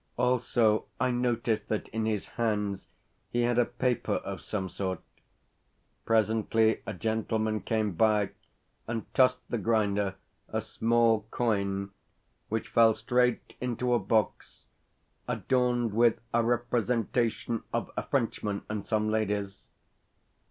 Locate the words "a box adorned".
13.93-15.93